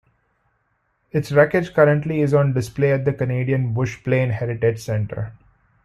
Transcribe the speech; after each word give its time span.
Its 1.11 1.31
wreckage 1.31 1.75
currently 1.75 2.21
is 2.21 2.33
on 2.33 2.53
display 2.53 2.91
at 2.91 3.05
the 3.05 3.13
Canadian 3.13 3.71
Bushplane 3.75 4.31
Heritage 4.31 4.79
Centre. 4.81 5.33